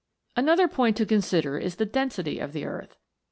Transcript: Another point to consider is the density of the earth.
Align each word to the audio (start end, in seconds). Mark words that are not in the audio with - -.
Another 0.35 0.67
point 0.67 0.97
to 0.97 1.05
consider 1.05 1.59
is 1.59 1.75
the 1.75 1.85
density 1.85 2.39
of 2.39 2.53
the 2.53 2.65
earth. 2.65 2.97